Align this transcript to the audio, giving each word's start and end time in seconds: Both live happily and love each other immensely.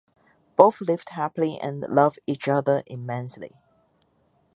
Both 0.55 0.81
live 0.81 1.03
happily 1.11 1.59
and 1.61 1.81
love 1.83 2.17
each 2.25 2.47
other 2.47 2.81
immensely. 2.87 3.51